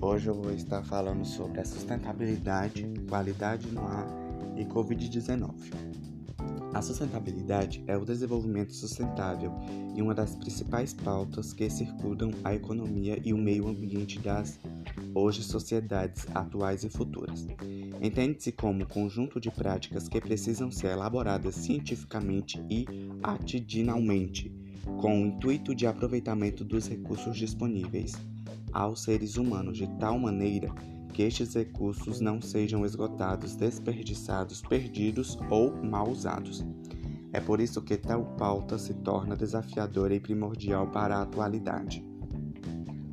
Hoje 0.00 0.28
eu 0.28 0.34
vou 0.34 0.52
estar 0.52 0.82
falando 0.84 1.24
sobre 1.24 1.60
a 1.60 1.64
sustentabilidade, 1.64 2.86
qualidade 3.08 3.66
no 3.66 3.84
ar 3.84 4.06
e 4.56 4.64
Covid-19. 4.64 5.52
A 6.72 6.80
sustentabilidade 6.80 7.82
é 7.86 7.96
o 7.96 8.04
desenvolvimento 8.04 8.72
sustentável 8.72 9.52
e 9.94 10.00
uma 10.00 10.14
das 10.14 10.36
principais 10.36 10.94
pautas 10.94 11.52
que 11.52 11.68
circundam 11.68 12.30
a 12.44 12.54
economia 12.54 13.20
e 13.24 13.34
o 13.34 13.38
meio 13.38 13.66
ambiente 13.66 14.20
das 14.20 14.56
hoje 15.12 15.42
sociedades 15.42 16.26
atuais 16.32 16.84
e 16.84 16.88
futuras. 16.88 17.46
Entende-se 18.00 18.52
como 18.52 18.86
conjunto 18.86 19.40
de 19.40 19.50
práticas 19.50 20.08
que 20.08 20.20
precisam 20.20 20.70
ser 20.70 20.92
elaboradas 20.92 21.56
cientificamente 21.56 22.62
e 22.70 22.86
atitudinalmente, 23.20 24.52
com 25.00 25.22
o 25.22 25.26
intuito 25.26 25.74
de 25.74 25.86
aproveitamento 25.86 26.64
dos 26.64 26.88
recursos 26.88 27.36
disponíveis 27.36 28.14
aos 28.72 29.02
seres 29.02 29.36
humanos 29.36 29.78
de 29.78 29.86
tal 29.98 30.18
maneira 30.18 30.70
que 31.12 31.22
estes 31.22 31.54
recursos 31.54 32.20
não 32.20 32.42
sejam 32.42 32.84
esgotados, 32.84 33.56
desperdiçados, 33.56 34.60
perdidos 34.60 35.38
ou 35.48 35.74
mal 35.82 36.10
usados. 36.10 36.64
É 37.32 37.40
por 37.40 37.60
isso 37.60 37.80
que 37.80 37.96
tal 37.96 38.24
pauta 38.36 38.78
se 38.78 38.92
torna 38.94 39.34
desafiadora 39.34 40.14
e 40.14 40.20
primordial 40.20 40.88
para 40.88 41.16
a 41.16 41.22
atualidade. 41.22 42.04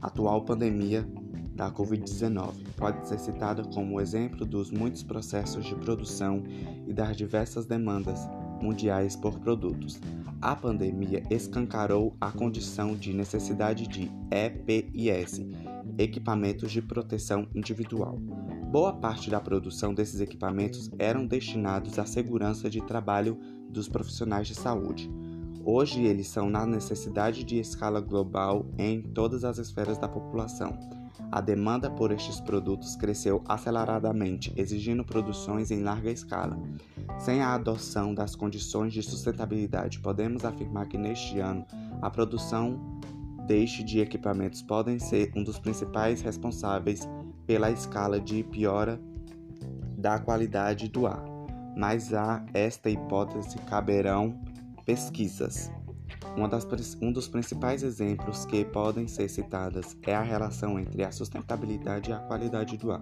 A 0.00 0.06
atual 0.06 0.44
pandemia 0.44 1.06
da 1.54 1.70
Covid-19 1.70 2.54
pode 2.76 3.06
ser 3.06 3.18
citada 3.18 3.62
como 3.64 4.00
exemplo 4.00 4.46
dos 4.46 4.70
muitos 4.70 5.02
processos 5.02 5.66
de 5.66 5.74
produção 5.74 6.42
e 6.86 6.92
das 6.94 7.16
diversas 7.16 7.66
demandas 7.66 8.26
mundiais 8.60 9.16
por 9.16 9.38
produtos. 9.38 10.00
A 10.40 10.56
pandemia 10.56 11.22
escancarou 11.30 12.16
a 12.20 12.30
condição 12.30 12.94
de 12.94 13.12
necessidade 13.12 13.86
de 13.86 14.10
EPIS, 14.30 15.44
equipamentos 15.98 16.72
de 16.72 16.80
proteção 16.80 17.46
individual. 17.54 18.18
Boa 18.70 18.92
parte 18.92 19.30
da 19.30 19.40
produção 19.40 19.92
desses 19.92 20.20
equipamentos 20.20 20.90
eram 20.98 21.26
destinados 21.26 21.98
à 21.98 22.06
segurança 22.06 22.70
de 22.70 22.80
trabalho 22.80 23.38
dos 23.68 23.88
profissionais 23.88 24.46
de 24.46 24.54
saúde. 24.54 25.10
Hoje 25.72 26.02
eles 26.02 26.26
são 26.26 26.50
na 26.50 26.66
necessidade 26.66 27.44
de 27.44 27.60
escala 27.60 28.00
global 28.00 28.66
em 28.76 29.00
todas 29.00 29.44
as 29.44 29.56
esferas 29.56 29.98
da 29.98 30.08
população. 30.08 30.76
A 31.30 31.40
demanda 31.40 31.88
por 31.88 32.10
estes 32.10 32.40
produtos 32.40 32.96
cresceu 32.96 33.40
aceleradamente, 33.46 34.52
exigindo 34.56 35.04
produções 35.04 35.70
em 35.70 35.84
larga 35.84 36.10
escala. 36.10 36.60
Sem 37.20 37.40
a 37.40 37.54
adoção 37.54 38.12
das 38.12 38.34
condições 38.34 38.92
de 38.92 39.00
sustentabilidade, 39.00 40.00
podemos 40.00 40.44
afirmar 40.44 40.88
que 40.88 40.98
neste 40.98 41.38
ano 41.38 41.64
a 42.02 42.10
produção 42.10 42.98
deste 43.46 43.84
de 43.84 44.00
equipamentos 44.00 44.62
podem 44.62 44.98
ser 44.98 45.30
um 45.36 45.44
dos 45.44 45.60
principais 45.60 46.20
responsáveis 46.20 47.08
pela 47.46 47.70
escala 47.70 48.18
de 48.18 48.42
piora 48.42 49.00
da 49.96 50.18
qualidade 50.18 50.88
do 50.88 51.06
ar. 51.06 51.22
Mas 51.76 52.12
a 52.12 52.44
esta 52.52 52.90
hipótese 52.90 53.56
caberão 53.68 54.49
pesquisas. 54.90 55.70
Das, 56.50 56.96
um 57.00 57.12
dos 57.12 57.28
principais 57.28 57.84
exemplos 57.84 58.44
que 58.44 58.64
podem 58.64 59.06
ser 59.06 59.28
citados 59.28 59.96
é 60.02 60.14
a 60.14 60.22
relação 60.22 60.80
entre 60.80 61.04
a 61.04 61.12
sustentabilidade 61.12 62.10
e 62.10 62.12
a 62.12 62.18
qualidade 62.18 62.76
do 62.76 62.90
ar. 62.90 63.00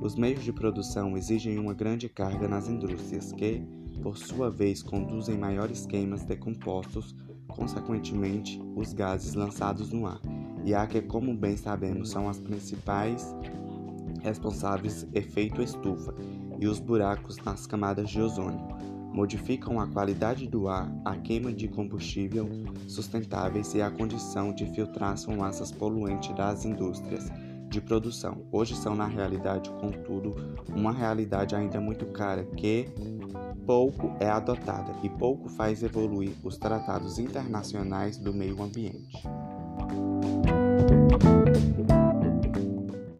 Os 0.00 0.16
meios 0.16 0.42
de 0.42 0.52
produção 0.52 1.16
exigem 1.16 1.56
uma 1.56 1.72
grande 1.72 2.08
carga 2.08 2.48
nas 2.48 2.68
indústrias, 2.68 3.32
que, 3.32 3.64
por 4.02 4.18
sua 4.18 4.50
vez, 4.50 4.82
conduzem 4.82 5.38
maiores 5.38 5.86
queimas 5.86 6.24
de 6.24 6.36
compostos, 6.36 7.14
consequentemente, 7.46 8.60
os 8.74 8.92
gases 8.92 9.34
lançados 9.34 9.92
no 9.92 10.08
ar, 10.08 10.20
e 10.64 10.74
há 10.74 10.84
que, 10.84 11.00
como 11.00 11.32
bem 11.32 11.56
sabemos, 11.56 12.10
são 12.10 12.28
as 12.28 12.40
principais 12.40 13.34
responsáveis 14.20 15.06
efeito 15.14 15.62
estufa 15.62 16.12
e 16.58 16.66
os 16.66 16.80
buracos 16.80 17.36
nas 17.38 17.66
camadas 17.66 18.10
de 18.10 18.20
ozônio 18.20 18.74
modificam 19.14 19.78
a 19.78 19.86
qualidade 19.86 20.48
do 20.48 20.66
ar, 20.68 20.92
a 21.04 21.14
queima 21.16 21.52
de 21.52 21.68
combustível 21.68 22.48
sustentáveis 22.88 23.72
e 23.72 23.80
a 23.80 23.88
condição 23.88 24.52
de 24.52 24.66
filtrar 24.66 25.16
fumaças 25.16 25.70
poluentes 25.70 26.34
das 26.34 26.64
indústrias 26.64 27.30
de 27.68 27.80
produção. 27.80 28.44
Hoje 28.50 28.74
são, 28.74 28.96
na 28.96 29.06
realidade, 29.06 29.70
contudo, 29.80 30.34
uma 30.74 30.92
realidade 30.92 31.54
ainda 31.54 31.80
muito 31.80 32.06
cara 32.06 32.44
que 32.56 32.88
pouco 33.64 34.12
é 34.18 34.28
adotada 34.28 34.92
e 35.02 35.08
pouco 35.08 35.48
faz 35.48 35.82
evoluir 35.82 36.32
os 36.42 36.58
tratados 36.58 37.18
internacionais 37.18 38.18
do 38.18 38.34
meio 38.34 38.60
ambiente. 38.60 39.22